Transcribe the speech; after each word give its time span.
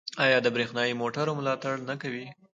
آیا 0.23 0.37
د 0.43 0.47
بریښنايي 0.55 0.93
موټرو 1.01 1.31
ملاتړ 1.39 1.73
نه 1.89 1.95
کوي؟ 2.01 2.25